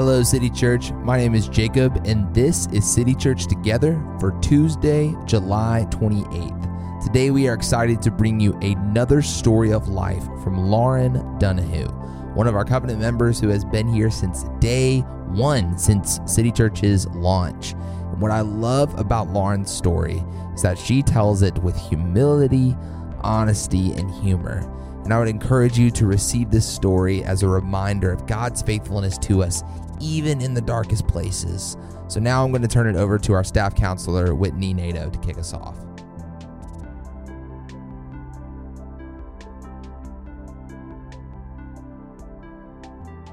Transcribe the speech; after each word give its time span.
Hello, 0.00 0.22
City 0.22 0.48
Church. 0.48 0.92
My 0.92 1.18
name 1.18 1.34
is 1.34 1.46
Jacob, 1.46 2.06
and 2.06 2.34
this 2.34 2.66
is 2.68 2.90
City 2.90 3.14
Church 3.14 3.46
Together 3.46 4.02
for 4.18 4.32
Tuesday, 4.40 5.14
July 5.26 5.86
28th. 5.90 7.04
Today, 7.04 7.30
we 7.30 7.46
are 7.48 7.52
excited 7.52 8.00
to 8.00 8.10
bring 8.10 8.40
you 8.40 8.54
another 8.62 9.20
story 9.20 9.74
of 9.74 9.88
life 9.88 10.24
from 10.42 10.56
Lauren 10.56 11.16
Dunahoo, 11.38 12.34
one 12.34 12.46
of 12.46 12.54
our 12.54 12.64
covenant 12.64 12.98
members 12.98 13.38
who 13.38 13.48
has 13.48 13.62
been 13.62 13.86
here 13.86 14.10
since 14.10 14.44
day 14.58 15.00
one, 15.32 15.76
since 15.76 16.18
City 16.24 16.50
Church's 16.50 17.06
launch. 17.08 17.72
And 17.72 18.22
what 18.22 18.30
I 18.30 18.40
love 18.40 18.98
about 18.98 19.28
Lauren's 19.28 19.70
story 19.70 20.24
is 20.54 20.62
that 20.62 20.78
she 20.78 21.02
tells 21.02 21.42
it 21.42 21.58
with 21.58 21.76
humility, 21.76 22.74
honesty, 23.20 23.92
and 23.92 24.10
humor. 24.10 24.66
And 25.04 25.14
I 25.14 25.18
would 25.18 25.28
encourage 25.28 25.78
you 25.78 25.90
to 25.92 26.06
receive 26.06 26.50
this 26.50 26.68
story 26.68 27.24
as 27.24 27.42
a 27.42 27.48
reminder 27.48 28.12
of 28.12 28.26
God's 28.26 28.62
faithfulness 28.62 29.18
to 29.18 29.42
us, 29.42 29.62
even 30.00 30.40
in 30.40 30.54
the 30.54 30.60
darkest 30.60 31.08
places. 31.08 31.76
So 32.08 32.20
now 32.20 32.44
I'm 32.44 32.50
going 32.50 32.62
to 32.62 32.68
turn 32.68 32.88
it 32.88 32.96
over 32.96 33.18
to 33.18 33.32
our 33.32 33.44
staff 33.44 33.74
counselor, 33.74 34.34
Whitney 34.34 34.74
Nato, 34.74 35.10
to 35.10 35.18
kick 35.20 35.38
us 35.38 35.54
off. 35.54 35.76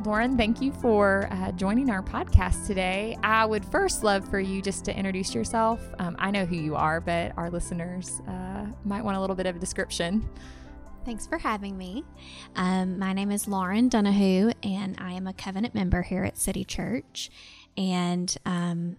Lauren, 0.05 0.37
thank 0.37 0.61
you 0.61 0.71
for 0.71 1.27
uh, 1.31 1.51
joining 1.51 1.89
our 1.89 2.01
podcast 2.01 2.65
today. 2.65 3.17
I 3.23 3.45
would 3.45 3.65
first 3.65 4.03
love 4.03 4.25
for 4.29 4.39
you 4.39 4.61
just 4.61 4.85
to 4.85 4.95
introduce 4.95 5.35
yourself. 5.35 5.81
Um, 5.99 6.15
I 6.17 6.31
know 6.31 6.45
who 6.45 6.55
you 6.55 6.77
are, 6.77 7.01
but 7.01 7.33
our 7.35 7.49
listeners 7.49 8.21
uh, 8.25 8.67
might 8.85 9.03
want 9.03 9.17
a 9.17 9.19
little 9.19 9.35
bit 9.35 9.47
of 9.47 9.57
a 9.57 9.59
description. 9.59 10.29
Thanks 11.07 11.25
for 11.25 11.37
having 11.37 11.77
me. 11.77 12.03
Um, 12.57 12.99
my 12.99 13.13
name 13.13 13.31
is 13.31 13.47
Lauren 13.47 13.89
Dunahoo, 13.89 14.53
and 14.61 14.93
I 14.99 15.13
am 15.13 15.25
a 15.25 15.31
covenant 15.31 15.73
member 15.73 16.01
here 16.01 16.25
at 16.25 16.37
City 16.37 16.65
Church. 16.65 17.31
And 17.77 18.35
um, 18.45 18.97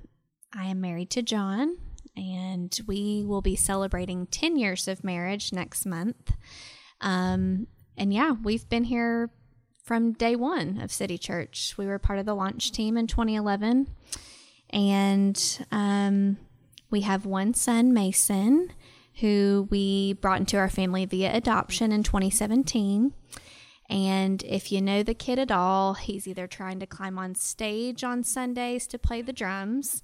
I 0.56 0.68
am 0.68 0.80
married 0.80 1.10
to 1.10 1.22
John, 1.22 1.76
and 2.16 2.74
we 2.86 3.24
will 3.26 3.42
be 3.42 3.56
celebrating 3.56 4.26
10 4.26 4.56
years 4.56 4.88
of 4.88 5.04
marriage 5.04 5.52
next 5.52 5.84
month. 5.84 6.32
Um, 7.02 7.66
and 7.94 8.10
yeah, 8.10 8.30
we've 8.42 8.66
been 8.70 8.84
here 8.84 9.28
from 9.84 10.12
day 10.12 10.34
one 10.34 10.80
of 10.80 10.90
City 10.90 11.18
Church. 11.18 11.74
We 11.76 11.86
were 11.86 11.98
part 11.98 12.18
of 12.18 12.24
the 12.24 12.34
launch 12.34 12.72
team 12.72 12.96
in 12.96 13.06
2011. 13.06 13.86
And 14.70 15.66
um, 15.70 16.38
we 16.90 17.02
have 17.02 17.26
one 17.26 17.52
son, 17.52 17.92
Mason 17.92 18.72
who 19.20 19.66
we 19.70 20.12
brought 20.14 20.40
into 20.40 20.56
our 20.56 20.68
family 20.68 21.04
via 21.04 21.34
adoption 21.34 21.92
in 21.92 22.02
2017. 22.02 23.12
And 23.90 24.42
if 24.44 24.70
you 24.70 24.80
know 24.80 25.02
the 25.02 25.14
kid 25.14 25.38
at 25.38 25.50
all, 25.50 25.94
he's 25.94 26.28
either 26.28 26.46
trying 26.46 26.78
to 26.80 26.86
climb 26.86 27.18
on 27.18 27.34
stage 27.34 28.04
on 28.04 28.22
Sundays 28.22 28.86
to 28.88 28.98
play 28.98 29.22
the 29.22 29.32
drums, 29.32 30.02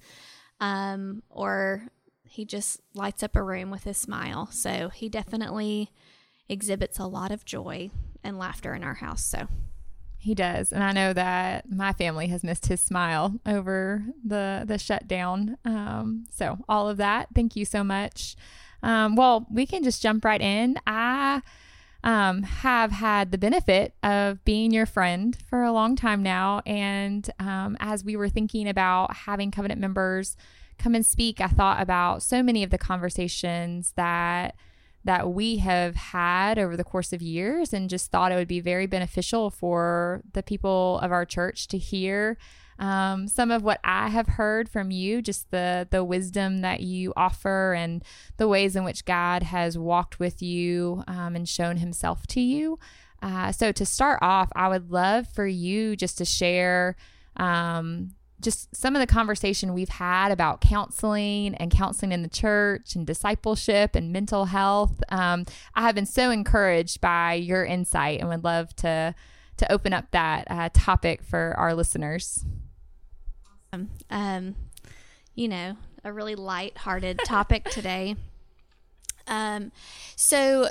um, 0.59 1.21
or 1.29 1.87
he 2.27 2.45
just 2.45 2.81
lights 2.93 3.21
up 3.21 3.35
a 3.35 3.43
room 3.43 3.69
with 3.69 3.83
his 3.83 3.97
smile. 3.97 4.47
So 4.51 4.89
he 4.89 5.07
definitely 5.07 5.91
exhibits 6.49 6.97
a 6.97 7.05
lot 7.05 7.31
of 7.31 7.45
joy 7.45 7.91
and 8.23 8.39
laughter 8.39 8.73
in 8.73 8.83
our 8.83 8.95
house. 8.95 9.23
So 9.23 9.47
he 10.17 10.33
does, 10.33 10.73
and 10.73 10.83
I 10.83 10.91
know 10.91 11.13
that 11.13 11.69
my 11.69 11.93
family 11.93 12.27
has 12.27 12.43
missed 12.43 12.65
his 12.65 12.81
smile 12.81 13.39
over 13.45 14.03
the 14.25 14.63
the 14.65 14.79
shutdown. 14.79 15.57
Um, 15.63 16.25
so 16.31 16.57
all 16.67 16.89
of 16.89 16.97
that, 16.97 17.27
thank 17.35 17.55
you 17.55 17.63
so 17.63 17.83
much. 17.83 18.35
Um, 18.85 19.15
well, 19.15 19.47
we 19.51 19.65
can 19.65 19.83
just 19.83 20.01
jump 20.01 20.23
right 20.23 20.39
in. 20.39 20.77
I 20.85 21.41
um, 22.03 22.43
have 22.43 22.91
had 22.91 23.31
the 23.31 23.37
benefit 23.37 23.95
of 24.03 24.45
being 24.45 24.71
your 24.71 24.85
friend 24.85 25.35
for 25.49 25.63
a 25.63 25.71
long 25.71 25.95
time 25.95 26.21
now. 26.21 26.61
And 26.67 27.27
um, 27.39 27.75
as 27.79 28.05
we 28.05 28.15
were 28.15 28.29
thinking 28.29 28.69
about 28.69 29.15
having 29.15 29.49
covenant 29.49 29.81
members 29.81 30.37
come 30.77 30.93
and 30.93 31.03
speak, 31.03 31.41
I 31.41 31.47
thought 31.47 31.81
about 31.81 32.21
so 32.21 32.43
many 32.43 32.63
of 32.63 32.69
the 32.69 32.77
conversations 32.77 33.93
that 33.97 34.55
that 35.03 35.31
we 35.31 35.57
have 35.57 35.95
had 35.95 36.57
over 36.57 36.75
the 36.75 36.83
course 36.83 37.13
of 37.13 37.21
years 37.21 37.73
and 37.73 37.91
just 37.91 38.09
thought 38.09 38.31
it 38.31 38.35
would 38.35 38.47
be 38.47 38.59
very 38.59 38.87
beneficial 38.87 39.51
for 39.51 40.23
the 40.33 40.41
people 40.41 40.99
of 41.03 41.11
our 41.11 41.25
church 41.25 41.67
to 41.67 41.77
hear 41.77 42.39
um, 42.79 43.27
some 43.27 43.51
of 43.51 43.63
what 43.63 43.79
I 43.83 44.09
have 44.09 44.27
heard 44.27 44.67
from 44.69 44.91
you, 44.91 45.21
just 45.21 45.51
the 45.51 45.87
the 45.89 46.03
wisdom 46.03 46.59
that 46.59 46.81
you 46.81 47.13
offer 47.15 47.73
and 47.73 48.03
the 48.37 48.47
ways 48.47 48.75
in 48.75 48.83
which 48.83 49.05
God 49.05 49.43
has 49.43 49.77
walked 49.77 50.19
with 50.19 50.41
you 50.41 51.03
um, 51.07 51.35
and 51.35 51.47
shown 51.47 51.77
Himself 51.77 52.27
to 52.27 52.41
you. 52.41 52.79
Uh, 53.21 53.51
so 53.51 53.71
to 53.71 53.85
start 53.85 54.19
off, 54.21 54.49
I 54.55 54.67
would 54.67 54.91
love 54.91 55.27
for 55.27 55.47
you 55.47 55.95
just 55.95 56.17
to 56.17 56.25
share. 56.25 56.95
Um, 57.37 58.11
just 58.41 58.75
some 58.75 58.95
of 58.95 58.99
the 58.99 59.07
conversation 59.07 59.73
we've 59.73 59.89
had 59.89 60.31
about 60.31 60.59
counseling 60.59 61.55
and 61.55 61.71
counseling 61.71 62.11
in 62.11 62.21
the 62.21 62.29
church 62.29 62.93
and 62.93 63.07
discipleship 63.07 63.95
and 63.95 64.11
mental 64.11 64.45
health. 64.45 65.01
Um, 65.09 65.45
I 65.73 65.83
have 65.83 65.95
been 65.95 66.05
so 66.05 66.29
encouraged 66.29 66.99
by 66.99 67.33
your 67.33 67.63
insight 67.63 68.19
and 68.19 68.29
would 68.29 68.43
love 68.43 68.75
to 68.77 69.15
to 69.57 69.71
open 69.71 69.93
up 69.93 70.11
that 70.11 70.45
uh, 70.49 70.69
topic 70.73 71.23
for 71.23 71.55
our 71.57 71.73
listeners. 71.73 72.43
Um, 74.09 74.55
you 75.35 75.47
know, 75.47 75.75
a 76.03 76.13
really 76.13 76.35
light-hearted 76.35 77.19
topic 77.25 77.65
today. 77.71 78.15
Um, 79.27 79.71
so 80.15 80.69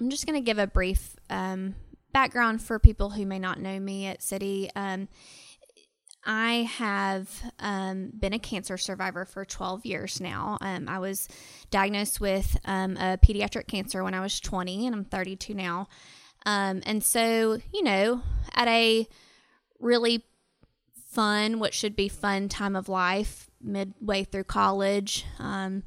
I'm 0.00 0.10
just 0.10 0.26
going 0.26 0.38
to 0.38 0.44
give 0.44 0.58
a 0.58 0.66
brief 0.66 1.16
um, 1.30 1.74
background 2.12 2.62
for 2.62 2.78
people 2.78 3.10
who 3.10 3.26
may 3.26 3.38
not 3.38 3.60
know 3.60 3.78
me 3.78 4.06
at 4.06 4.22
City. 4.22 4.70
Um, 4.74 5.08
I 6.24 6.68
have 6.76 7.30
um, 7.58 8.10
been 8.18 8.32
a 8.32 8.38
cancer 8.38 8.76
survivor 8.76 9.24
for 9.24 9.44
12 9.44 9.86
years 9.86 10.20
now. 10.20 10.58
Um, 10.60 10.88
I 10.88 10.98
was 10.98 11.28
diagnosed 11.70 12.20
with 12.20 12.58
um, 12.64 12.96
a 12.96 13.18
pediatric 13.18 13.66
cancer 13.66 14.04
when 14.04 14.14
I 14.14 14.20
was 14.20 14.40
20, 14.40 14.86
and 14.86 14.94
I'm 14.94 15.04
32 15.04 15.54
now. 15.54 15.88
Um, 16.44 16.82
and 16.84 17.02
so, 17.02 17.58
you 17.72 17.82
know, 17.82 18.22
at 18.54 18.68
a 18.68 19.06
really 19.80 20.24
fun, 21.18 21.58
what 21.58 21.74
should 21.74 21.96
be 21.96 22.08
fun 22.08 22.48
time 22.48 22.76
of 22.76 22.88
life, 22.88 23.50
midway 23.60 24.22
through 24.22 24.44
college, 24.44 25.24
um, 25.40 25.82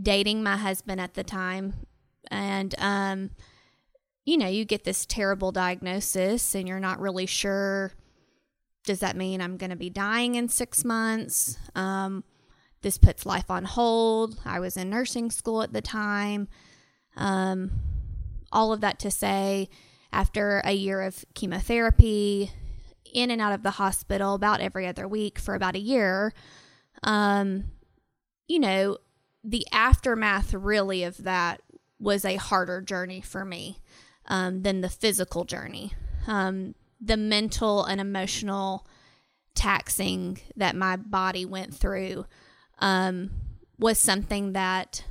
dating 0.00 0.40
my 0.40 0.56
husband 0.56 1.00
at 1.00 1.14
the 1.14 1.24
time. 1.24 1.74
And, 2.30 2.76
um, 2.78 3.30
you 4.24 4.38
know, 4.38 4.46
you 4.46 4.64
get 4.64 4.84
this 4.84 5.04
terrible 5.04 5.50
diagnosis 5.50 6.54
and 6.54 6.68
you're 6.68 6.78
not 6.78 7.00
really 7.00 7.26
sure 7.26 7.92
does 8.84 9.00
that 9.00 9.16
mean 9.16 9.40
I'm 9.40 9.56
going 9.56 9.70
to 9.70 9.76
be 9.76 9.90
dying 9.90 10.36
in 10.36 10.48
six 10.48 10.84
months? 10.84 11.58
Um, 11.74 12.22
this 12.82 12.98
puts 12.98 13.26
life 13.26 13.50
on 13.50 13.64
hold. 13.64 14.40
I 14.44 14.60
was 14.60 14.76
in 14.76 14.90
nursing 14.90 15.32
school 15.32 15.60
at 15.62 15.72
the 15.72 15.82
time. 15.82 16.46
Um, 17.16 17.72
all 18.52 18.72
of 18.72 18.80
that 18.82 19.00
to 19.00 19.10
say, 19.10 19.70
after 20.12 20.62
a 20.64 20.72
year 20.72 21.02
of 21.02 21.24
chemotherapy, 21.34 22.52
in 23.12 23.30
and 23.30 23.40
out 23.40 23.52
of 23.52 23.62
the 23.62 23.72
hospital 23.72 24.34
about 24.34 24.60
every 24.60 24.86
other 24.86 25.06
week 25.06 25.38
for 25.38 25.54
about 25.54 25.76
a 25.76 25.80
year. 25.80 26.32
Um, 27.02 27.64
you 28.46 28.58
know, 28.58 28.98
the 29.44 29.66
aftermath 29.72 30.54
really 30.54 31.04
of 31.04 31.24
that 31.24 31.62
was 31.98 32.24
a 32.24 32.36
harder 32.36 32.80
journey 32.80 33.20
for 33.20 33.44
me 33.44 33.78
um, 34.26 34.62
than 34.62 34.80
the 34.80 34.88
physical 34.88 35.44
journey. 35.44 35.92
Um, 36.26 36.74
the 37.00 37.16
mental 37.16 37.84
and 37.84 38.00
emotional 38.00 38.86
taxing 39.54 40.38
that 40.56 40.76
my 40.76 40.96
body 40.96 41.44
went 41.44 41.74
through 41.74 42.26
um, 42.78 43.30
was 43.78 43.98
something 43.98 44.52
that 44.52 45.04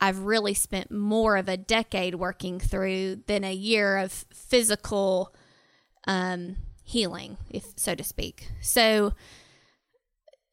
I've 0.00 0.20
really 0.20 0.54
spent 0.54 0.90
more 0.90 1.36
of 1.36 1.48
a 1.48 1.56
decade 1.56 2.14
working 2.14 2.58
through 2.58 3.22
than 3.26 3.44
a 3.44 3.52
year 3.52 3.98
of 3.98 4.12
physical 4.12 5.34
um, 6.06 6.56
healing, 6.82 7.36
if 7.50 7.64
so 7.76 7.94
to 7.94 8.04
speak. 8.04 8.48
So, 8.60 9.14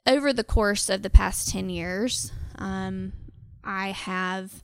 over 0.05 0.31
the 0.31 0.43
course 0.43 0.89
of 0.89 1.01
the 1.01 1.09
past 1.09 1.49
10 1.49 1.69
years, 1.69 2.31
um, 2.55 3.13
I 3.63 3.91
have 3.91 4.63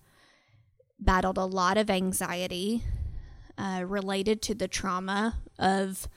battled 1.00 1.38
a 1.38 1.45
lot 1.45 1.77
of 1.77 1.89
anxiety 1.89 2.83
uh, 3.57 3.83
related 3.85 4.41
to 4.44 4.56
the 4.56 4.68
trauma 4.68 5.41
of 5.59 6.07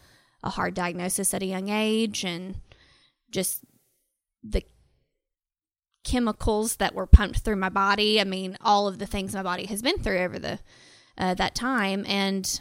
a 0.43 0.51
hard 0.51 0.75
diagnosis 0.75 1.35
at 1.35 1.43
a 1.43 1.47
young 1.47 1.69
age 1.69 2.25
and 2.25 2.61
just 3.31 3.65
the 4.43 4.63
chemicals 6.05 6.77
that 6.77 6.95
were 6.95 7.07
pumped 7.07 7.41
through 7.41 7.57
my 7.57 7.69
body. 7.69 8.21
I 8.21 8.25
mean, 8.25 8.57
all 8.61 8.87
of 8.87 8.99
the 8.99 9.07
things 9.07 9.35
my 9.35 9.43
body 9.43 9.67
has 9.67 9.83
been 9.83 9.99
through 9.99 10.19
over 10.19 10.39
the 10.39 10.61
uh, 11.19 11.35
that 11.35 11.55
time, 11.55 12.05
and 12.07 12.61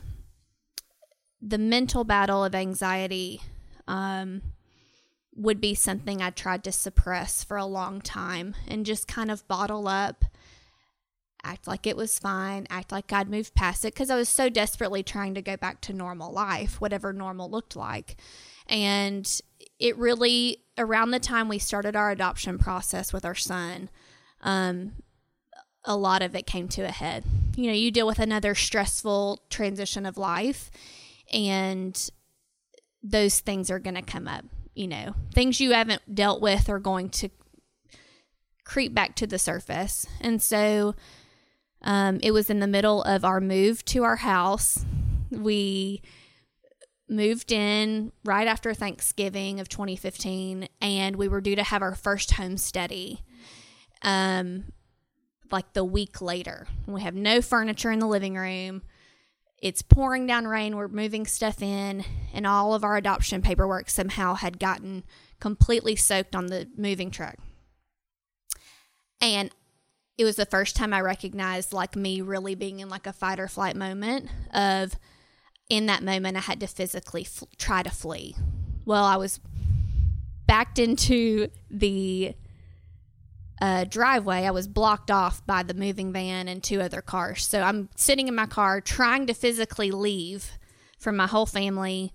the 1.42 1.58
mental 1.58 2.04
battle 2.04 2.44
of 2.44 2.56
anxiety 2.56 3.42
um, 3.88 4.42
would 5.36 5.60
be 5.60 5.76
something 5.76 6.22
I 6.22 6.30
tried 6.30 6.64
to 6.64 6.72
suppress 6.72 7.44
for 7.44 7.58
a 7.58 7.66
long 7.66 8.02
time 8.02 8.56
and 8.68 8.86
just 8.86 9.08
kind 9.08 9.30
of 9.30 9.48
bottle 9.48 9.88
up, 9.88 10.24
act 11.44 11.68
like 11.68 11.86
it 11.86 11.98
was 11.98 12.18
fine, 12.18 12.66
act 12.70 12.92
like 12.92 13.12
I'd 13.12 13.30
moved 13.30 13.54
past 13.54 13.86
it 13.86 13.94
because 13.94 14.10
I 14.10 14.16
was 14.16 14.30
so 14.30 14.50
desperately 14.50 15.04
trying 15.04 15.36
to 15.36 15.42
go 15.42 15.58
back 15.58 15.82
to 15.82 15.94
normal 15.94 16.32
life, 16.32 16.80
whatever 16.82 17.14
normal 17.14 17.50
looked 17.50 17.76
like. 17.76 18.16
And 18.68 19.30
it 19.80 19.98
really, 19.98 20.64
around 20.78 21.12
the 21.12 21.20
time 21.20 21.48
we 21.48 21.60
started 21.60 21.96
our 21.96 22.12
adoption 22.12 22.58
process 22.58 23.14
with 23.14 23.26
our 23.26 23.36
son, 23.36 23.90
um, 24.42 24.94
a 25.84 25.96
lot 25.96 26.22
of 26.22 26.36
it 26.36 26.48
came 26.48 26.68
to 26.70 26.82
a 26.82 26.92
head. 26.92 27.24
You 27.56 27.68
know, 27.68 27.74
you 27.74 27.92
deal 27.92 28.08
with 28.08 28.20
another 28.20 28.56
stressful 28.56 29.44
transition 29.50 30.06
of 30.06 30.18
life, 30.18 30.72
and 31.33 32.10
those 33.04 33.39
things 33.39 33.69
are 33.69 33.80
going 33.80 33.95
to 33.95 34.01
come 34.01 34.27
up. 34.27 34.45
You 34.74 34.88
know, 34.88 35.16
things 35.33 35.62
you 35.62 35.72
haven't 35.72 36.13
dealt 36.13 36.42
with 36.42 36.69
are 36.69 36.80
going 36.80 37.10
to 37.10 37.30
creep 38.66 38.94
back 38.94 39.16
to 39.16 39.27
the 39.27 39.39
surface. 39.39 40.06
And 40.19 40.42
so 40.42 40.95
um, 41.81 42.19
it 42.22 42.31
was 42.31 42.50
in 42.50 42.60
the 42.60 42.68
middle 42.68 43.04
of 43.04 43.24
our 43.24 43.39
move 43.39 43.86
to 43.86 44.04
our 44.04 44.18
house. 44.18 44.83
We 45.31 46.01
moved 47.07 47.51
in 47.51 48.12
right 48.25 48.48
after 48.48 48.74
Thanksgiving 48.74 49.60
of 49.60 49.69
2015, 49.69 50.68
and 50.81 51.16
we 51.16 51.27
were 51.27 51.42
due 51.42 51.56
to 51.56 51.63
have 51.63 51.81
our 51.81 51.95
first 51.95 52.31
home 52.31 52.57
study. 52.57 53.22
Um, 54.01 54.66
like 55.51 55.74
the 55.74 55.83
week 55.83 56.22
later. 56.22 56.68
We 56.88 57.01
have 57.01 57.16
no 57.16 57.42
furniture 57.42 57.92
in 57.92 58.00
the 58.00 58.07
living 58.07 58.36
room. 58.36 58.81
It's 59.62 59.81
pouring 59.81 60.28
down 60.28 60.48
rain. 60.48 60.75
We're 60.75 60.88
moving 60.88 61.25
stuff 61.25 61.62
in, 61.62 62.04
and 62.34 62.46
all 62.46 62.74
of 62.74 62.84
our 62.84 62.98
adoption 62.98 63.42
paperwork 63.42 63.90
somehow 63.90 64.36
had 64.36 64.60
gotten 64.60 65.04
completely 65.40 65.96
soaked 65.96 66.36
on 66.36 66.48
the 66.48 66.68
moving 66.78 67.10
truck. 67.10 67.38
And 69.22 69.50
it 70.18 70.24
was 70.24 70.36
the 70.36 70.46
first 70.46 70.75
time 70.75 70.94
I 70.94 71.02
recognized 71.02 71.74
like 71.74 71.96
me 71.96 72.22
really 72.22 72.56
being 72.56 72.80
in 72.80 72.90
like 72.90 73.07
a 73.07 73.13
fight 73.13 73.40
or 73.40 73.48
flight 73.48 73.75
moment 73.75 74.30
of 74.54 74.96
in 75.69 75.88
that 75.88 76.04
moment 76.04 76.38
I 76.38 76.42
had 76.42 76.60
to 76.60 76.68
physically 76.68 77.28
try 77.58 77.84
to 77.84 77.90
flee. 77.90 78.36
Well, 78.86 79.04
I 79.04 79.18
was 79.18 79.40
backed 80.48 80.80
into 80.80 81.50
the 81.69 82.36
uh, 83.62 83.86
driveway. 83.86 84.46
I 84.46 84.52
was 84.52 84.68
blocked 84.68 85.10
off 85.10 85.46
by 85.46 85.63
the 85.63 85.74
moving 85.74 86.12
van 86.12 86.48
and 86.48 86.63
two 86.63 86.81
other 86.81 87.02
cars. 87.02 87.48
So 87.48 87.62
I'm 87.62 87.90
sitting 87.96 88.28
in 88.28 88.36
my 88.36 88.46
car 88.46 88.81
trying 88.81 89.28
to 89.28 89.34
physically 89.34 89.92
leave 89.92 90.57
from 91.00 91.16
my 91.16 91.28
whole 91.28 91.46
family. 91.46 92.13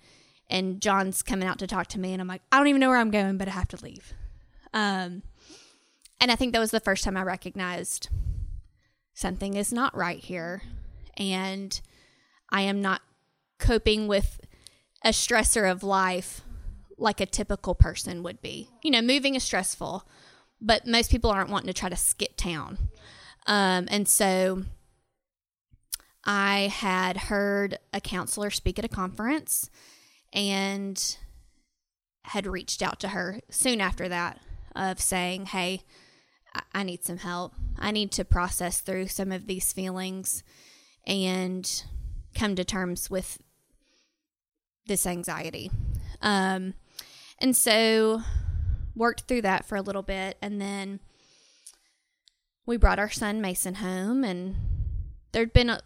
And 0.48 0.80
John's 0.80 1.22
coming 1.22 1.46
out 1.46 1.60
to 1.60 1.66
talk 1.66 1.86
to 1.88 2.00
me, 2.00 2.12
and 2.12 2.20
I'm 2.20 2.26
like, 2.26 2.42
I 2.50 2.58
don't 2.58 2.66
even 2.66 2.80
know 2.80 2.88
where 2.88 2.98
I'm 2.98 3.12
going, 3.12 3.38
but 3.38 3.46
I 3.46 3.52
have 3.52 3.68
to 3.68 3.84
leave. 3.84 4.12
Um, 4.74 5.22
and 6.20 6.30
I 6.30 6.36
think 6.36 6.52
that 6.52 6.58
was 6.58 6.72
the 6.72 6.80
first 6.80 7.04
time 7.04 7.16
I 7.16 7.22
recognized 7.22 8.08
something 9.14 9.54
is 9.54 9.72
not 9.72 9.96
right 9.96 10.18
here. 10.18 10.62
And 11.16 11.80
I 12.50 12.62
am 12.62 12.82
not 12.82 13.00
coping 13.58 14.08
with 14.08 14.40
a 15.04 15.10
stressor 15.10 15.70
of 15.70 15.82
life 15.82 16.42
like 16.98 17.20
a 17.20 17.26
typical 17.26 17.74
person 17.74 18.22
would 18.22 18.42
be. 18.42 18.68
You 18.82 18.90
know, 18.90 19.02
moving 19.02 19.34
is 19.34 19.42
stressful, 19.42 20.06
but 20.60 20.86
most 20.86 21.10
people 21.10 21.30
aren't 21.30 21.50
wanting 21.50 21.68
to 21.68 21.72
try 21.72 21.88
to 21.88 21.96
skip 21.96 22.36
town. 22.36 22.78
Um, 23.46 23.88
and 23.90 24.08
so 24.08 24.64
I 26.24 26.70
had 26.72 27.16
heard 27.16 27.78
a 27.92 28.00
counselor 28.00 28.50
speak 28.50 28.78
at 28.78 28.84
a 28.84 28.88
conference 28.88 29.70
and 30.32 31.16
had 32.24 32.46
reached 32.46 32.82
out 32.82 33.00
to 33.00 33.08
her 33.08 33.40
soon 33.50 33.80
after 33.80 34.08
that 34.08 34.38
of 34.76 35.00
saying, 35.00 35.46
Hey, 35.46 35.82
I 36.74 36.82
need 36.82 37.04
some 37.04 37.18
help. 37.18 37.54
I 37.78 37.90
need 37.90 38.10
to 38.12 38.24
process 38.24 38.80
through 38.80 39.08
some 39.08 39.32
of 39.32 39.46
these 39.46 39.72
feelings 39.72 40.42
and 41.06 41.84
come 42.34 42.54
to 42.56 42.64
terms 42.64 43.08
with 43.08 43.38
this 44.86 45.06
anxiety. 45.06 45.70
Um, 46.20 46.74
and 47.38 47.56
so 47.56 48.22
worked 49.00 49.22
through 49.22 49.40
that 49.40 49.64
for 49.64 49.76
a 49.76 49.82
little 49.82 50.02
bit 50.02 50.36
and 50.42 50.60
then 50.60 51.00
we 52.66 52.76
brought 52.76 52.98
our 52.98 53.10
son 53.10 53.40
Mason 53.40 53.76
home 53.76 54.22
and 54.22 54.54
there'd 55.32 55.54
been 55.54 55.70
a, 55.70 55.80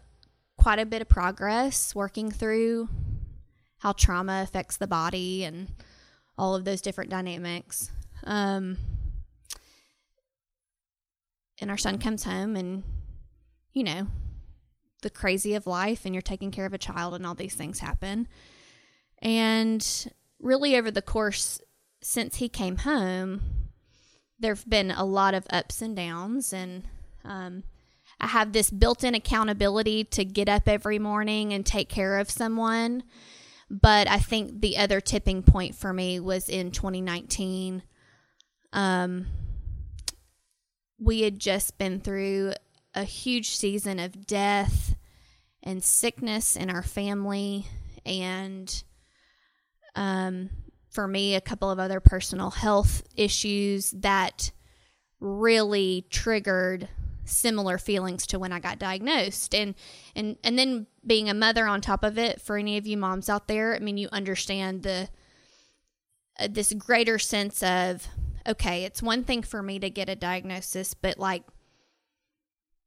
quite 0.57 0.79
a 0.79 0.85
bit 0.85 1.01
of 1.01 1.07
progress 1.07 1.95
working 1.95 2.29
through 2.29 2.89
how 3.77 3.93
trauma 3.93 4.41
affects 4.43 4.75
the 4.75 4.85
body 4.85 5.45
and 5.45 5.69
all 6.37 6.55
of 6.55 6.65
those 6.65 6.81
different 6.81 7.09
dynamics. 7.09 7.89
Um, 8.25 8.77
and 11.61 11.71
our 11.71 11.77
son 11.77 11.97
comes 11.97 12.25
home 12.25 12.57
and 12.57 12.83
you 13.71 13.83
know 13.83 14.07
the 15.03 15.09
crazy 15.09 15.53
of 15.53 15.65
life 15.65 16.05
and 16.05 16.13
you're 16.13 16.21
taking 16.21 16.51
care 16.51 16.65
of 16.65 16.73
a 16.73 16.77
child 16.77 17.13
and 17.13 17.25
all 17.25 17.35
these 17.35 17.53
things 17.53 17.79
happen 17.79 18.27
and 19.19 20.11
really 20.39 20.75
over 20.75 20.91
the 20.91 21.01
course 21.01 21.61
since 22.01 22.37
he 22.37 22.49
came 22.49 22.77
home 22.77 23.41
there've 24.39 24.67
been 24.69 24.91
a 24.91 25.05
lot 25.05 25.33
of 25.33 25.47
ups 25.49 25.81
and 25.81 25.95
downs 25.95 26.53
and 26.53 26.83
um, 27.23 27.63
i 28.19 28.27
have 28.27 28.51
this 28.51 28.69
built-in 28.69 29.15
accountability 29.15 30.03
to 30.03 30.25
get 30.25 30.49
up 30.49 30.67
every 30.67 30.99
morning 30.99 31.53
and 31.53 31.65
take 31.65 31.89
care 31.89 32.17
of 32.19 32.29
someone. 32.29 33.03
But 33.69 34.07
i 34.07 34.19
think 34.19 34.61
the 34.61 34.77
other 34.77 35.01
tipping 35.01 35.41
point 35.41 35.75
for 35.75 35.91
me 35.91 36.19
was 36.19 36.49
in 36.49 36.71
2019 36.71 37.81
um, 38.73 39.27
we 40.99 41.21
had 41.21 41.39
just 41.39 41.77
been 41.77 41.99
through 41.99 42.53
a 42.93 43.03
huge 43.03 43.49
season 43.49 43.99
of 43.99 44.27
death 44.27 44.95
and 45.63 45.83
sickness 45.83 46.55
in 46.55 46.69
our 46.69 46.83
family 46.83 47.65
and 48.05 48.83
um, 49.95 50.49
for 50.95 51.07
me 51.07 51.35
a 51.35 51.41
couple 51.41 51.69
of 51.69 51.79
other 51.79 51.99
personal 51.99 52.49
health 52.49 53.03
issues 53.15 53.91
that 53.91 54.51
really 55.19 56.05
triggered 56.09 56.87
similar 57.25 57.77
feelings 57.77 58.25
to 58.27 58.39
when 58.39 58.51
I 58.51 58.59
got 58.59 58.79
diagnosed 58.79 59.53
and 59.53 59.75
and 60.15 60.37
and 60.43 60.57
then 60.57 60.87
being 61.05 61.29
a 61.29 61.33
mother 61.33 61.67
on 61.67 61.81
top 61.81 62.03
of 62.03 62.17
it 62.17 62.41
for 62.41 62.57
any 62.57 62.77
of 62.77 62.87
you 62.87 62.97
moms 62.97 63.29
out 63.29 63.47
there 63.47 63.75
I 63.75 63.79
mean 63.79 63.97
you 63.97 64.09
understand 64.11 64.83
the 64.83 65.09
uh, 66.39 66.47
this 66.49 66.73
greater 66.73 67.19
sense 67.19 67.61
of 67.63 68.07
okay, 68.47 68.83
it's 68.83 69.01
one 69.01 69.23
thing 69.23 69.41
for 69.41 69.61
me 69.63 69.79
to 69.79 69.89
get 69.89 70.09
a 70.09 70.15
diagnosis, 70.15 70.93
but 70.93 71.17
like, 71.17 71.43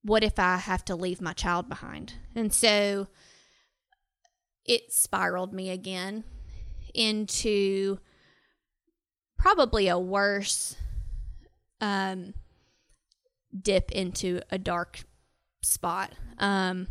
what 0.02 0.22
if 0.22 0.38
I 0.38 0.56
have 0.56 0.84
to 0.86 0.94
leave 0.94 1.20
my 1.20 1.32
child 1.32 1.68
behind? 1.68 2.14
And 2.34 2.52
so 2.52 3.08
it 4.64 4.92
spiraled 4.92 5.52
me 5.52 5.70
again 5.70 6.24
into 6.94 7.98
probably 9.36 9.88
a 9.88 9.98
worse 9.98 10.76
um, 11.80 12.34
dip 13.62 13.90
into 13.92 14.40
a 14.50 14.58
dark 14.58 15.04
spot. 15.62 16.12
Um, 16.38 16.88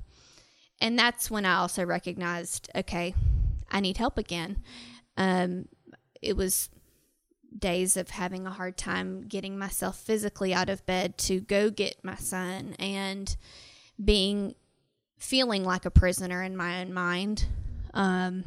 and 0.80 0.98
that's 0.98 1.32
when 1.32 1.46
I 1.46 1.56
also 1.56 1.84
recognized, 1.84 2.70
okay, 2.76 3.14
I 3.72 3.80
need 3.80 3.98
help 3.98 4.18
again. 4.18 4.62
Um, 5.18 5.68
it 6.22 6.38
was 6.38 6.70
days 7.58 7.98
of 7.98 8.10
having 8.10 8.46
a 8.46 8.52
hard 8.52 8.78
time 8.78 9.22
getting 9.28 9.58
myself 9.58 9.98
physically 9.98 10.54
out 10.54 10.70
of 10.70 10.86
bed 10.86 11.18
to 11.18 11.40
go 11.40 11.70
get 11.70 12.04
my 12.04 12.16
son 12.16 12.76
and 12.78 13.36
being 14.04 14.54
feeling 15.18 15.64
like 15.64 15.86
a 15.86 15.92
prisoner 15.92 16.44
in 16.44 16.56
my 16.56 16.82
own 16.82 16.94
mind 16.94 17.46
um, 17.94 18.44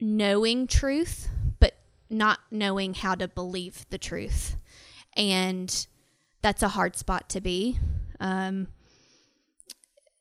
knowing 0.00 0.66
truth 0.66 1.28
but 1.58 1.74
not 2.10 2.40
knowing 2.50 2.94
how 2.94 3.14
to 3.14 3.28
believe 3.28 3.86
the 3.90 3.98
truth 3.98 4.56
and 5.16 5.86
that's 6.42 6.62
a 6.62 6.68
hard 6.68 6.96
spot 6.96 7.28
to 7.28 7.40
be 7.40 7.78
um, 8.20 8.68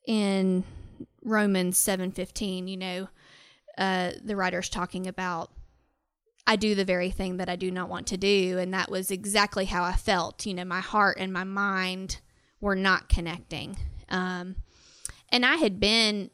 in 0.07 0.63
romans 1.23 1.77
7.15 1.77 2.69
you 2.69 2.77
know 2.77 3.07
uh, 3.77 4.11
the 4.23 4.35
writer's 4.35 4.69
talking 4.69 5.07
about 5.07 5.51
I 6.47 6.55
do 6.55 6.75
the 6.75 6.85
very 6.85 7.09
thing 7.09 7.37
that 7.37 7.49
I 7.49 7.55
do 7.55 7.71
not 7.71 7.89
want 7.89 8.07
to 8.07 8.17
do. 8.17 8.57
And 8.59 8.73
that 8.73 8.91
was 8.91 9.09
exactly 9.09 9.65
how 9.65 9.83
I 9.83 9.93
felt. 9.93 10.45
You 10.45 10.53
know, 10.53 10.65
my 10.65 10.79
heart 10.79 11.17
and 11.19 11.33
my 11.33 11.43
mind 11.43 12.21
were 12.61 12.75
not 12.75 13.09
connecting. 13.09 13.77
Um, 14.09 14.57
and 15.29 15.45
I 15.45 15.55
had 15.55 15.79
been, 15.79 16.29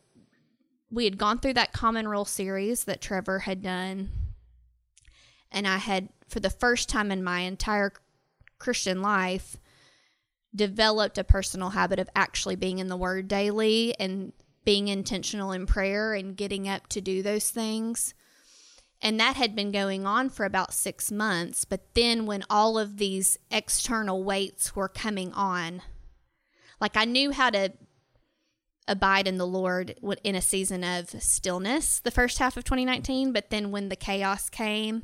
we 0.91 1.05
had 1.05 1.17
gone 1.17 1.39
through 1.39 1.53
that 1.53 1.73
Common 1.73 2.07
Rule 2.07 2.25
series 2.25 2.83
that 2.83 3.01
Trevor 3.01 3.39
had 3.39 3.61
done. 3.61 4.09
And 5.51 5.67
I 5.67 5.77
had, 5.77 6.09
for 6.27 6.39
the 6.39 6.49
first 6.49 6.89
time 6.89 7.11
in 7.11 7.23
my 7.23 7.41
entire 7.41 7.93
Christian 8.59 9.01
life, 9.01 9.55
developed 10.53 11.17
a 11.17 11.23
personal 11.23 11.69
habit 11.69 11.99
of 11.99 12.09
actually 12.15 12.57
being 12.57 12.79
in 12.79 12.87
the 12.87 12.97
Word 12.97 13.29
daily 13.29 13.95
and 13.99 14.33
being 14.65 14.89
intentional 14.89 15.51
in 15.51 15.65
prayer 15.65 16.13
and 16.13 16.35
getting 16.35 16.67
up 16.67 16.87
to 16.87 17.01
do 17.01 17.23
those 17.23 17.49
things. 17.49 18.13
And 19.01 19.19
that 19.19 19.35
had 19.35 19.55
been 19.55 19.71
going 19.71 20.05
on 20.05 20.29
for 20.29 20.45
about 20.45 20.73
six 20.73 21.11
months. 21.11 21.65
But 21.65 21.95
then, 21.95 22.25
when 22.25 22.43
all 22.49 22.77
of 22.77 22.97
these 22.97 23.37
external 23.49 24.23
weights 24.23 24.75
were 24.75 24.89
coming 24.89 25.31
on, 25.33 25.81
like 26.79 26.95
I 26.95 27.05
knew 27.05 27.31
how 27.31 27.49
to 27.49 27.71
abide 28.87 29.27
in 29.27 29.37
the 29.37 29.47
Lord 29.47 29.95
in 30.23 30.35
a 30.35 30.41
season 30.41 30.83
of 30.83 31.09
stillness 31.21 31.99
the 31.99 32.11
first 32.11 32.39
half 32.39 32.57
of 32.57 32.63
2019. 32.63 33.31
But 33.31 33.49
then 33.49 33.71
when 33.71 33.89
the 33.89 33.95
chaos 33.95 34.49
came, 34.49 35.03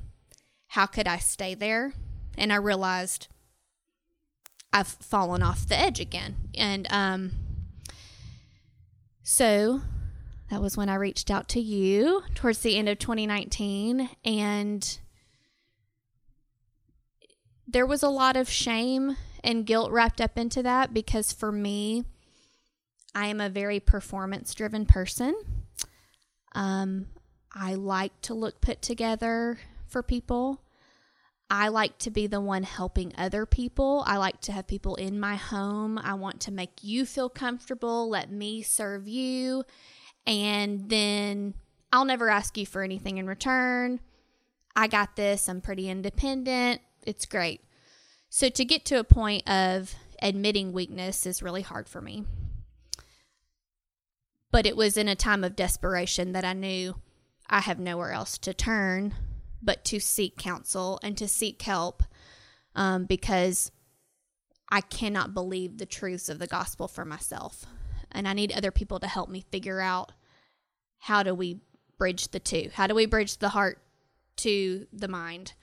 how 0.67 0.85
could 0.85 1.07
I 1.07 1.17
stay 1.17 1.53
there? 1.53 1.93
And 2.37 2.51
I 2.51 2.57
realized 2.57 3.27
I've 4.73 4.87
fallen 4.87 5.41
off 5.41 5.67
the 5.67 5.77
edge 5.77 5.99
again. 5.99 6.35
And 6.55 6.87
um, 6.89 7.31
so 9.23 9.81
that 10.49 10.61
was 10.61 10.77
when 10.77 10.89
I 10.89 10.95
reached 10.95 11.31
out 11.31 11.47
to 11.49 11.59
you 11.59 12.23
towards 12.35 12.59
the 12.59 12.77
end 12.77 12.89
of 12.89 12.99
2019. 12.99 14.09
And 14.23 14.99
there 17.67 17.85
was 17.85 18.03
a 18.03 18.09
lot 18.09 18.37
of 18.37 18.49
shame 18.49 19.17
and 19.43 19.65
guilt 19.65 19.91
wrapped 19.91 20.21
up 20.21 20.37
into 20.37 20.63
that 20.63 20.93
because 20.93 21.31
for 21.31 21.51
me, 21.51 22.05
I 23.17 23.29
am 23.29 23.41
a 23.41 23.49
very 23.49 23.79
performance 23.79 24.53
driven 24.53 24.85
person. 24.85 25.33
Um, 26.53 27.07
I 27.51 27.73
like 27.73 28.11
to 28.21 28.35
look 28.35 28.61
put 28.61 28.83
together 28.83 29.57
for 29.87 30.03
people. 30.03 30.61
I 31.49 31.69
like 31.69 31.97
to 31.99 32.11
be 32.11 32.27
the 32.27 32.39
one 32.39 32.61
helping 32.61 33.13
other 33.17 33.47
people. 33.47 34.03
I 34.05 34.17
like 34.17 34.39
to 34.41 34.51
have 34.51 34.67
people 34.67 34.93
in 34.97 35.19
my 35.19 35.33
home. 35.33 35.97
I 35.97 36.13
want 36.13 36.41
to 36.41 36.51
make 36.51 36.83
you 36.83 37.07
feel 37.07 37.27
comfortable, 37.27 38.07
let 38.07 38.29
me 38.29 38.61
serve 38.61 39.07
you, 39.07 39.63
and 40.27 40.87
then 40.87 41.55
I'll 41.91 42.05
never 42.05 42.29
ask 42.29 42.55
you 42.55 42.67
for 42.67 42.83
anything 42.83 43.17
in 43.17 43.25
return. 43.25 43.99
I 44.75 44.85
got 44.85 45.15
this. 45.15 45.49
I'm 45.49 45.61
pretty 45.61 45.89
independent. 45.89 46.81
It's 47.01 47.25
great. 47.25 47.61
So 48.29 48.47
to 48.49 48.63
get 48.63 48.85
to 48.85 48.99
a 48.99 49.03
point 49.03 49.49
of 49.49 49.95
admitting 50.21 50.71
weakness 50.71 51.25
is 51.25 51.41
really 51.41 51.63
hard 51.63 51.89
for 51.89 51.99
me. 51.99 52.23
But 54.51 54.65
it 54.65 54.77
was 54.77 54.97
in 54.97 55.07
a 55.07 55.15
time 55.15 55.43
of 55.43 55.55
desperation 55.55 56.31
that 56.31 56.45
I 56.45 56.53
knew 56.53 56.95
I 57.49 57.61
have 57.61 57.79
nowhere 57.79 58.11
else 58.11 58.37
to 58.39 58.53
turn 58.53 59.13
but 59.61 59.83
to 59.85 59.99
seek 59.99 60.37
counsel 60.37 60.99
and 61.03 61.17
to 61.17 61.27
seek 61.27 61.61
help 61.61 62.03
um, 62.75 63.05
because 63.05 63.71
I 64.69 64.81
cannot 64.81 65.33
believe 65.33 65.77
the 65.77 65.85
truths 65.85 66.29
of 66.29 66.39
the 66.39 66.47
gospel 66.47 66.87
for 66.87 67.05
myself. 67.05 67.65
And 68.11 68.27
I 68.27 68.33
need 68.33 68.51
other 68.51 68.71
people 68.71 68.99
to 68.99 69.07
help 69.07 69.29
me 69.29 69.45
figure 69.51 69.81
out 69.81 70.11
how 70.99 71.23
do 71.23 71.33
we 71.33 71.61
bridge 71.97 72.29
the 72.29 72.39
two? 72.39 72.69
How 72.73 72.87
do 72.87 72.95
we 72.95 73.05
bridge 73.05 73.37
the 73.37 73.49
heart 73.49 73.81
to 74.37 74.87
the 74.93 75.07
mind? 75.07 75.53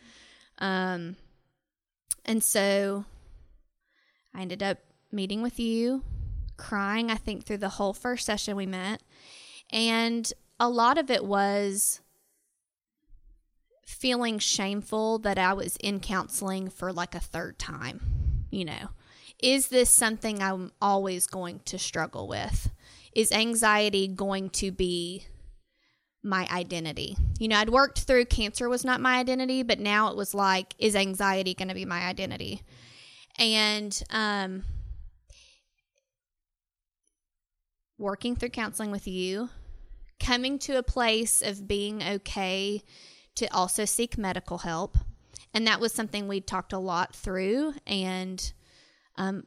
Um, 0.59 1.17
and 2.25 2.43
so 2.43 3.05
I 4.35 4.43
ended 4.43 4.63
up 4.63 4.79
meeting 5.13 5.43
with 5.43 5.61
you, 5.61 6.03
crying, 6.57 7.11
I 7.11 7.17
think, 7.17 7.45
through 7.45 7.59
the 7.59 7.71
whole 7.71 7.93
first 7.93 8.27
session 8.27 8.57
we 8.57 8.67
met. 8.67 9.03
And 9.73 10.33
a 10.61 10.69
lot 10.69 10.99
of 10.99 11.11
it 11.11 11.25
was 11.25 12.01
feeling 13.87 14.39
shameful 14.39 15.19
that 15.21 15.39
I 15.39 15.53
was 15.53 15.77
in 15.77 16.01
counseling 16.01 16.69
for 16.69 16.93
like 16.93 17.15
a 17.15 17.21
third 17.21 17.59
time. 17.59 18.47
You 18.51 18.65
know, 18.67 18.89
is 19.43 19.69
this 19.69 19.91
something 19.91 20.43
I'm 20.43 20.73
always 20.81 21.27
going 21.27 21.61
to 21.67 21.79
struggle 21.79 22.29
with? 22.29 22.71
Is 23.15 23.33
anxiety 23.33 24.09
going 24.09 24.51
to 24.51 24.71
be 24.71 25.27
my 26.23 26.49
identity? 26.51 27.17
You 27.39 27.49
know, 27.49 27.59
I'd 27.59 27.71
worked 27.71 28.01
through 28.01 28.27
cancer 28.27 28.69
was 28.69 28.85
not 28.85 29.01
my 29.01 29.19
identity, 29.19 29.63
but 29.63 29.79
now 29.79 30.11
it 30.11 30.17
was 30.17 30.35
like, 30.35 30.75
is 30.79 30.97
anxiety 30.97 31.55
going 31.55 31.69
to 31.69 31.75
be 31.75 31.85
my 31.85 32.07
identity? 32.07 32.63
And, 33.39 34.03
um, 34.11 34.65
working 37.99 38.37
through 38.37 38.51
counseling 38.51 38.91
with 38.91 39.07
you, 39.07 39.49
coming 40.21 40.59
to 40.61 40.79
a 40.79 40.83
place 40.83 41.43
of 41.43 41.69
being 41.69 42.03
okay 42.03 42.83
to 43.37 43.47
also 43.55 43.85
seek 43.85 44.19
medical 44.19 44.59
help. 44.59 44.97
And 45.53 45.67
that 45.67 45.81
was 45.81 45.93
something 45.93 46.27
we 46.27 46.41
talked 46.41 46.73
a 46.73 46.79
lot 46.79 47.15
through. 47.15 47.75
And 47.87 48.53
um, 49.17 49.45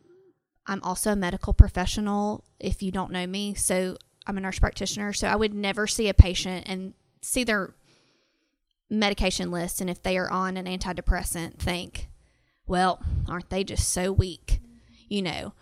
I'm 0.66 0.82
also 0.84 1.12
a 1.12 1.16
medical 1.16 1.54
professional, 1.54 2.44
if 2.60 2.82
you 2.82 2.92
don't 2.92 3.12
know 3.12 3.28
me. 3.28 3.54
So 3.56 3.98
I'm 4.26 4.38
a 4.38 4.42
nurse 4.42 4.60
practitioner. 4.60 5.14
So 5.14 5.28
I 5.28 5.36
would 5.36 5.54
never 5.54 5.88
see 5.88 6.08
a 6.10 6.14
patient 6.14 6.66
and 6.68 6.94
see 7.22 7.44
their 7.44 7.74
medication 8.90 9.52
list. 9.52 9.82
And 9.82 9.90
if 9.90 10.02
they 10.02 10.18
are 10.18 10.30
on 10.30 10.56
an 10.56 10.66
antidepressant, 10.66 11.60
think, 11.60 12.08
well, 12.66 13.02
aren't 13.28 13.50
they 13.50 13.64
just 13.64 13.90
so 13.90 14.12
weak? 14.12 14.60
You 15.10 15.22
know. 15.22 15.54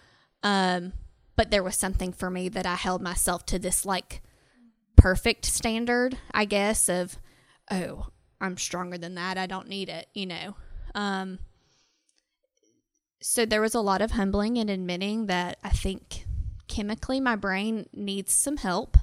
Um, 0.44 0.94
but 1.36 1.52
there 1.52 1.64
was 1.64 1.76
something 1.76 2.14
for 2.14 2.30
me 2.30 2.50
that 2.50 2.66
I 2.66 2.76
held 2.76 3.02
myself 3.02 3.46
to 3.48 3.60
this 3.60 3.86
like 3.86 4.22
perfect 4.96 5.46
standard, 5.46 6.18
I 6.32 6.46
guess, 6.46 6.90
of, 6.90 7.18
oh, 7.70 8.08
I'm 8.40 8.58
stronger 8.58 8.98
than 8.98 9.16
that. 9.16 9.38
I 9.38 9.46
don't 9.46 9.68
need 9.68 9.90
it, 9.90 10.08
you 10.14 10.26
know. 10.26 10.56
Um, 10.94 11.40
so 13.22 13.46
there 13.46 13.62
was 13.62 13.76
a 13.76 13.82
lot 13.82 14.02
of 14.02 14.12
humbling 14.12 14.58
and 14.58 14.70
admitting 14.70 15.28
that 15.28 15.58
I 15.64 15.70
think 15.70 16.26
chemically 16.68 17.20
my 17.20 17.36
brain 17.36 17.88
needs 17.94 18.34
some 18.34 18.58
help 18.58 18.98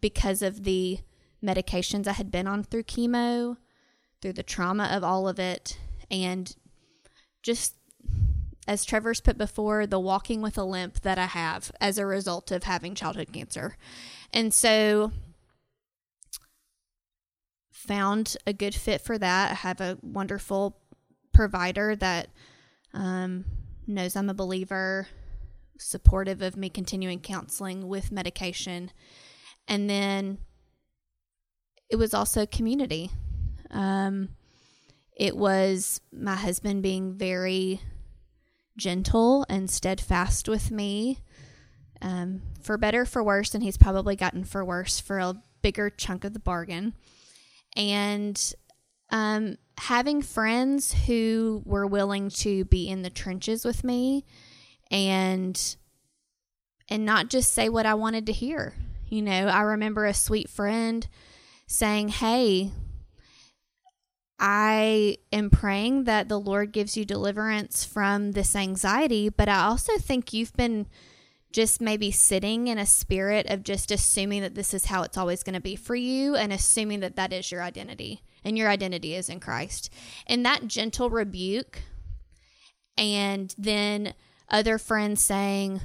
because 0.00 0.42
of 0.42 0.64
the 0.64 0.98
medications 1.42 2.06
I 2.06 2.12
had 2.12 2.30
been 2.30 2.46
on 2.46 2.64
through 2.64 2.84
chemo, 2.84 3.56
through 4.20 4.32
the 4.34 4.42
trauma 4.42 4.88
of 4.90 5.04
all 5.04 5.28
of 5.28 5.38
it, 5.38 5.78
and 6.10 6.54
just 7.42 7.74
as 8.68 8.84
Trevor's 8.84 9.22
put 9.22 9.38
before, 9.38 9.86
the 9.86 9.98
walking 9.98 10.42
with 10.42 10.58
a 10.58 10.62
limp 10.62 11.00
that 11.00 11.18
I 11.18 11.24
have 11.24 11.72
as 11.80 11.96
a 11.96 12.04
result 12.04 12.52
of 12.52 12.64
having 12.64 12.94
childhood 12.94 13.32
cancer. 13.32 13.78
And 14.30 14.52
so 14.52 15.10
found 17.72 18.36
a 18.46 18.52
good 18.52 18.74
fit 18.74 19.00
for 19.00 19.16
that. 19.16 19.52
I 19.52 19.54
have 19.54 19.80
a 19.80 19.96
wonderful 20.02 20.76
provider 21.32 21.96
that 21.96 22.28
um, 22.92 23.46
knows 23.86 24.14
I'm 24.14 24.28
a 24.28 24.34
believer, 24.34 25.08
supportive 25.78 26.42
of 26.42 26.54
me 26.54 26.68
continuing 26.68 27.20
counseling 27.20 27.88
with 27.88 28.12
medication. 28.12 28.90
And 29.66 29.88
then 29.88 30.38
it 31.88 31.96
was 31.96 32.12
also 32.12 32.44
community. 32.44 33.10
Um, 33.70 34.28
it 35.16 35.38
was 35.38 36.02
my 36.12 36.34
husband 36.34 36.82
being 36.82 37.14
very 37.14 37.80
gentle 38.78 39.44
and 39.48 39.68
steadfast 39.68 40.48
with 40.48 40.70
me, 40.70 41.18
um, 42.00 42.40
for 42.62 42.78
better, 42.78 43.04
for 43.04 43.22
worse, 43.22 43.54
and 43.54 43.62
he's 43.62 43.76
probably 43.76 44.16
gotten 44.16 44.44
for 44.44 44.64
worse 44.64 44.98
for 44.98 45.18
a 45.18 45.42
bigger 45.60 45.90
chunk 45.90 46.24
of 46.24 46.32
the 46.32 46.38
bargain 46.38 46.94
and 47.76 48.54
um, 49.10 49.56
having 49.78 50.22
friends 50.22 50.92
who 51.06 51.62
were 51.64 51.86
willing 51.86 52.28
to 52.28 52.64
be 52.66 52.88
in 52.88 53.02
the 53.02 53.10
trenches 53.10 53.64
with 53.64 53.84
me 53.84 54.24
and 54.90 55.76
and 56.90 57.04
not 57.04 57.28
just 57.28 57.52
say 57.52 57.68
what 57.68 57.84
I 57.84 57.94
wanted 57.94 58.26
to 58.26 58.32
hear. 58.32 58.74
You 59.08 59.22
know, 59.22 59.48
I 59.48 59.60
remember 59.60 60.06
a 60.06 60.14
sweet 60.14 60.48
friend 60.48 61.06
saying, 61.66 62.08
"Hey, 62.08 62.72
I 64.38 65.18
am 65.32 65.50
praying 65.50 66.04
that 66.04 66.28
the 66.28 66.38
Lord 66.38 66.72
gives 66.72 66.96
you 66.96 67.04
deliverance 67.04 67.84
from 67.84 68.32
this 68.32 68.54
anxiety, 68.54 69.28
but 69.28 69.48
I 69.48 69.64
also 69.64 69.98
think 69.98 70.32
you've 70.32 70.52
been 70.54 70.86
just 71.50 71.80
maybe 71.80 72.10
sitting 72.10 72.68
in 72.68 72.78
a 72.78 72.86
spirit 72.86 73.46
of 73.46 73.64
just 73.64 73.90
assuming 73.90 74.42
that 74.42 74.54
this 74.54 74.74
is 74.74 74.86
how 74.86 75.02
it's 75.02 75.16
always 75.16 75.42
going 75.42 75.54
to 75.54 75.60
be 75.60 75.74
for 75.74 75.96
you 75.96 76.36
and 76.36 76.52
assuming 76.52 77.00
that 77.00 77.16
that 77.16 77.32
is 77.32 77.50
your 77.50 77.62
identity 77.62 78.22
and 78.44 78.56
your 78.56 78.68
identity 78.68 79.14
is 79.14 79.28
in 79.28 79.40
Christ. 79.40 79.92
And 80.26 80.44
that 80.44 80.68
gentle 80.68 81.10
rebuke, 81.10 81.82
and 82.96 83.54
then 83.58 84.14
other 84.48 84.78
friends 84.78 85.22
saying, 85.22 85.80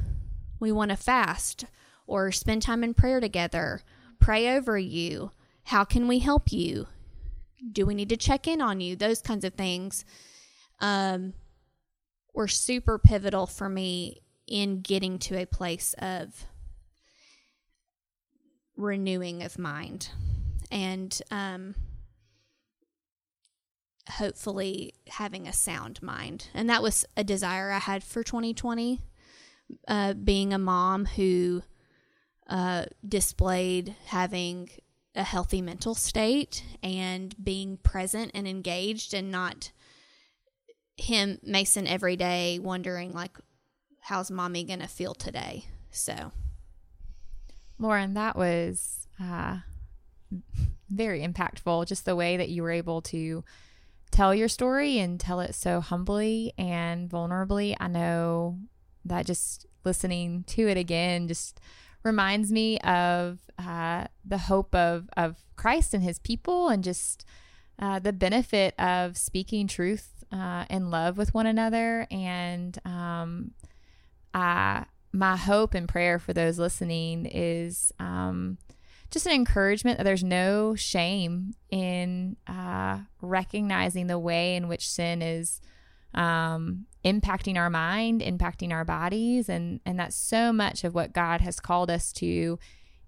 We 0.59 0.71
want 0.71 0.91
to 0.91 0.97
fast 0.97 1.65
or 2.05 2.31
spend 2.31 2.61
time 2.61 2.83
in 2.83 2.93
prayer 2.93 3.19
together, 3.19 3.81
pray 4.19 4.55
over 4.55 4.77
you. 4.77 5.31
How 5.65 5.85
can 5.85 6.07
we 6.07 6.19
help 6.19 6.51
you? 6.51 6.87
Do 7.71 7.85
we 7.85 7.95
need 7.95 8.09
to 8.09 8.17
check 8.17 8.47
in 8.47 8.61
on 8.61 8.81
you? 8.81 8.95
Those 8.95 9.21
kinds 9.21 9.45
of 9.45 9.53
things 9.53 10.05
um, 10.79 11.33
were 12.33 12.47
super 12.47 12.97
pivotal 12.97 13.47
for 13.47 13.69
me 13.69 14.21
in 14.47 14.81
getting 14.81 15.17
to 15.17 15.39
a 15.39 15.45
place 15.45 15.95
of 15.99 16.45
renewing 18.75 19.43
of 19.43 19.57
mind 19.57 20.09
and 20.71 21.21
um, 21.31 21.75
hopefully 24.09 24.93
having 25.07 25.47
a 25.47 25.53
sound 25.53 26.01
mind. 26.01 26.47
And 26.53 26.69
that 26.69 26.81
was 26.81 27.05
a 27.15 27.23
desire 27.23 27.71
I 27.71 27.79
had 27.79 28.03
for 28.03 28.23
2020, 28.23 29.01
uh, 29.87 30.13
being 30.13 30.53
a 30.53 30.57
mom 30.57 31.05
who 31.05 31.63
uh, 32.47 32.85
displayed 33.07 33.95
having 34.07 34.69
a 35.15 35.23
healthy 35.23 35.61
mental 35.61 35.95
state 35.95 36.63
and 36.81 37.35
being 37.43 37.77
present 37.77 38.31
and 38.33 38.47
engaged 38.47 39.13
and 39.13 39.31
not 39.31 39.71
him 40.97 41.39
Mason 41.43 41.87
every 41.87 42.15
day 42.15 42.59
wondering 42.59 43.13
like 43.13 43.37
how's 44.03 44.29
mommy 44.29 44.63
going 44.63 44.79
to 44.79 44.87
feel 44.87 45.13
today? 45.13 45.65
So. 45.91 46.31
Lauren, 47.79 48.13
that 48.15 48.35
was 48.35 49.07
uh, 49.21 49.57
very 50.89 51.25
impactful. 51.25 51.87
Just 51.87 52.05
the 52.05 52.15
way 52.15 52.37
that 52.37 52.49
you 52.49 52.63
were 52.63 52.71
able 52.71 53.01
to 53.03 53.43
tell 54.11 54.35
your 54.35 54.47
story 54.47 54.99
and 54.99 55.19
tell 55.19 55.39
it 55.39 55.55
so 55.55 55.79
humbly 55.79 56.53
and 56.57 57.09
vulnerably. 57.09 57.75
I 57.79 57.87
know 57.87 58.59
that 59.05 59.25
just 59.25 59.65
listening 59.83 60.43
to 60.47 60.67
it 60.67 60.77
again 60.77 61.27
just 61.27 61.59
reminds 62.03 62.51
me 62.51 62.77
of 62.79 63.39
uh, 63.57 64.05
the 64.25 64.37
hope 64.37 64.75
of 64.75 65.09
of 65.15 65.37
Christ 65.55 65.93
and 65.93 66.03
His 66.03 66.19
people, 66.19 66.69
and 66.69 66.83
just 66.83 67.25
uh, 67.79 67.99
the 67.99 68.13
benefit 68.13 68.79
of 68.79 69.17
speaking 69.17 69.67
truth 69.67 70.23
uh, 70.31 70.65
and 70.69 70.91
love 70.91 71.17
with 71.17 71.33
one 71.33 71.45
another. 71.45 72.07
And 72.11 72.77
um, 72.85 73.51
my 75.13 75.37
hope 75.37 75.75
and 75.75 75.87
prayer 75.87 76.17
for 76.17 76.33
those 76.33 76.57
listening 76.57 77.27
is 77.27 77.91
um, 77.99 78.57
just 79.11 79.27
an 79.27 79.33
encouragement 79.33 79.97
that 79.97 80.03
there's 80.03 80.23
no 80.23 80.73
shame 80.75 81.53
in 81.69 82.35
uh, 82.47 82.99
recognizing 83.21 84.07
the 84.07 84.17
way 84.17 84.55
in 84.55 84.67
which 84.67 84.89
sin 84.89 85.21
is 85.21 85.61
um, 86.13 86.85
impacting 87.03 87.57
our 87.57 87.69
mind, 87.69 88.21
impacting 88.21 88.71
our 88.71 88.85
bodies, 88.85 89.49
and 89.49 89.79
and 89.85 89.99
that's 89.99 90.15
so 90.15 90.53
much 90.53 90.83
of 90.83 90.93
what 90.93 91.13
God 91.13 91.41
has 91.41 91.59
called 91.59 91.89
us 91.89 92.11
to 92.13 92.59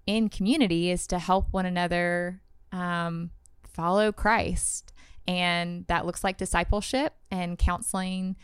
in 0.06 0.28
community 0.28 0.90
is 0.90 1.06
to 1.08 1.18
help 1.18 1.46
one 1.52 1.66
another 1.66 2.40
um, 2.72 3.30
follow 3.66 4.12
Christ, 4.12 4.92
and 5.26 5.86
that 5.88 6.06
looks 6.06 6.22
like 6.22 6.38
discipleship 6.38 7.14
and 7.30 7.58
counseling 7.58 8.36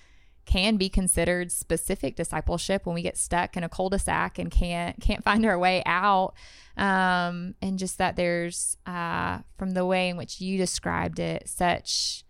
can 0.44 0.76
be 0.76 0.88
considered 0.88 1.52
specific 1.52 2.16
discipleship 2.16 2.84
when 2.84 2.94
we 2.94 3.02
get 3.02 3.16
stuck 3.16 3.56
in 3.56 3.62
a 3.62 3.68
cul-de-sac 3.68 4.38
and 4.38 4.50
can't 4.50 5.00
can't 5.00 5.22
find 5.22 5.46
our 5.46 5.58
way 5.58 5.82
out. 5.86 6.34
Um, 6.76 7.54
and 7.62 7.78
just 7.78 7.98
that 7.98 8.16
there's 8.16 8.76
uh, 8.86 9.38
from 9.56 9.70
the 9.70 9.86
way 9.86 10.08
in 10.08 10.16
which 10.16 10.40
you 10.40 10.58
described 10.58 11.18
it 11.18 11.48
such 11.48 12.24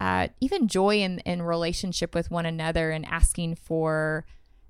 uh, 0.00 0.28
even 0.40 0.68
joy 0.68 0.98
in, 0.98 1.18
in 1.20 1.42
relationship 1.42 2.14
with 2.14 2.30
one 2.30 2.46
another 2.46 2.90
and 2.90 3.04
asking 3.06 3.56
for 3.56 4.24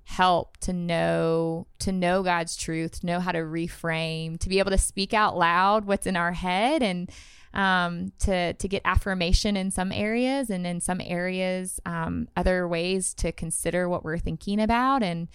help 0.04 0.56
to 0.56 0.73
know 0.73 1.66
to 1.78 1.92
know 1.92 2.23
God's 2.23 2.56
truth, 2.56 3.00
to 3.00 3.06
know 3.06 3.20
how 3.20 3.32
to 3.32 3.40
reframe, 3.40 4.38
to 4.40 4.49
be 4.49 4.58
able 4.58 4.70
to 4.70 4.78
speak 4.78 5.12
out 5.12 5.37
loud 5.37 5.85
what's 5.85 6.06
in 6.06 6.16
our 6.16 6.32
head 6.32 6.82
and 6.82 7.11
um, 7.52 8.12
to 8.20 8.54
to 8.54 8.68
get 8.68 8.82
affirmation 8.87 9.56
in 9.56 9.70
some 9.70 9.92
areas 9.92 10.49
and 10.49 10.66
in 10.66 10.80
some 10.80 11.00
areas 11.04 11.78
um, 11.85 12.28
other 12.37 12.66
ways 12.66 13.12
to 13.14 13.32
consider 13.32 13.88
what 13.88 14.04
we're 14.04 14.18
thinking 14.18 14.61
about 14.61 15.02
and 15.02 15.28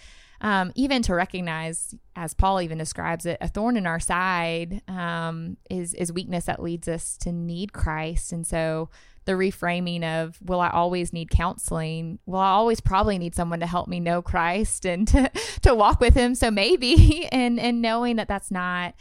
um, 0.43 0.73
even 0.75 1.01
to 1.03 1.15
recognize, 1.15 1.95
as 2.17 2.33
Paul 2.33 2.61
even 2.61 2.77
describes 2.77 3.25
it, 3.25 3.37
a 3.39 3.47
thorn 3.47 3.77
in 3.77 3.87
our 3.87 3.99
side 3.99 4.81
um, 4.89 5.55
is 5.69 5.93
is 5.93 6.11
weakness 6.11 6.45
that 6.45 6.61
leads 6.61 6.89
us 6.89 7.17
to 7.19 7.31
need 7.31 7.71
Christ, 7.71 8.33
and 8.33 8.45
so 8.45 8.89
the 9.25 9.31
reframing 9.31 10.03
of 10.03 10.37
will 10.41 10.59
I 10.59 10.69
always 10.69 11.13
need 11.13 11.29
counseling? 11.29 12.19
Will 12.25 12.39
I 12.39 12.49
always 12.49 12.81
probably 12.81 13.17
need 13.17 13.35
someone 13.35 13.61
to 13.61 13.65
help 13.65 13.87
me 13.87 14.01
know 14.01 14.21
Christ 14.21 14.85
and 14.85 15.07
to, 15.09 15.31
to 15.61 15.73
walk 15.73 16.01
with 16.01 16.13
him? 16.13 16.35
So 16.35 16.51
maybe 16.51 17.25
and 17.31 17.57
and 17.57 17.81
knowing 17.81 18.17
that 18.17 18.27
that's 18.27 18.51
not 18.51 18.95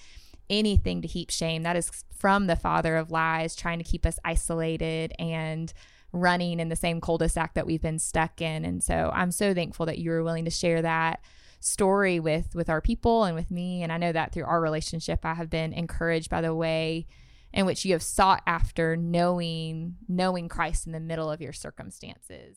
anything 0.48 1.02
to 1.02 1.08
heap 1.08 1.30
shame. 1.30 1.64
That 1.64 1.76
is 1.76 1.90
from 2.16 2.46
the 2.46 2.56
father 2.56 2.96
of 2.96 3.10
lies 3.10 3.56
trying 3.56 3.78
to 3.78 3.84
keep 3.84 4.06
us 4.06 4.18
isolated 4.24 5.12
and 5.18 5.72
running 6.12 6.60
in 6.60 6.68
the 6.68 6.76
same 6.76 7.00
cul-de-sac 7.00 7.54
that 7.54 7.66
we've 7.66 7.82
been 7.82 7.98
stuck 7.98 8.40
in. 8.40 8.64
And 8.64 8.82
so 8.82 9.10
I'm 9.14 9.30
so 9.30 9.54
thankful 9.54 9.86
that 9.86 9.98
you 9.98 10.10
were 10.10 10.22
willing 10.22 10.44
to 10.44 10.50
share 10.50 10.82
that 10.82 11.20
story 11.60 12.18
with 12.18 12.56
with 12.56 12.68
our 12.68 12.80
people 12.80 13.22
and 13.22 13.36
with 13.36 13.48
me 13.48 13.84
and 13.84 13.92
I 13.92 13.96
know 13.96 14.10
that 14.10 14.32
through 14.32 14.46
our 14.46 14.60
relationship 14.60 15.24
I 15.24 15.34
have 15.34 15.48
been 15.48 15.72
encouraged 15.72 16.28
by 16.28 16.40
the 16.40 16.52
way 16.52 17.06
in 17.52 17.66
which 17.66 17.84
you 17.84 17.92
have 17.92 18.02
sought 18.02 18.42
after 18.48 18.96
knowing 18.96 19.94
knowing 20.08 20.48
Christ 20.48 20.86
in 20.86 20.92
the 20.92 20.98
middle 20.98 21.30
of 21.30 21.40
your 21.40 21.52
circumstances. 21.52 22.56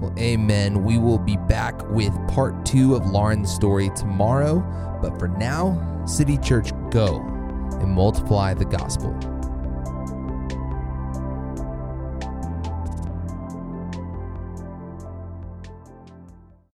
Well, 0.00 0.14
amen. 0.18 0.84
We 0.84 0.98
will 0.98 1.18
be 1.18 1.36
back 1.36 1.88
with 1.90 2.12
part 2.28 2.66
two 2.66 2.94
of 2.94 3.06
Lauren's 3.06 3.52
story 3.52 3.90
tomorrow. 3.96 4.60
But 5.00 5.18
for 5.18 5.28
now, 5.28 6.04
City 6.06 6.36
Church, 6.38 6.70
go 6.90 7.20
and 7.80 7.90
multiply 7.90 8.52
the 8.52 8.66
gospel. 8.66 9.14